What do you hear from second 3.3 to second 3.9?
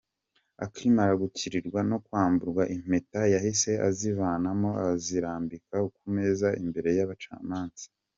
yahise